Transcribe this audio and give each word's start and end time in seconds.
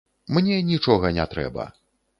Мне 0.37 0.57
нічога 0.71 1.15
не 1.19 1.31
трэба. 1.37 1.73